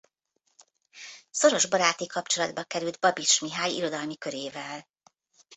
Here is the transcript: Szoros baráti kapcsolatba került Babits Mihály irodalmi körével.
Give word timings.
Szoros 1.29 1.65
baráti 1.67 2.07
kapcsolatba 2.07 2.63
került 2.63 2.99
Babits 2.99 3.41
Mihály 3.41 3.73
irodalmi 3.73 4.17
körével. 4.17 4.85